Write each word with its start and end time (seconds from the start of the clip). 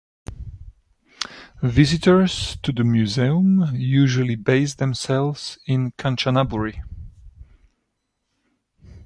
Visitors 1.61 2.57
to 2.63 2.71
the 2.71 2.83
museum 2.83 3.65
usually 3.75 4.35
base 4.35 4.73
themselves 4.73 5.59
in 5.67 5.91
Kanchanaburi. 5.91 6.81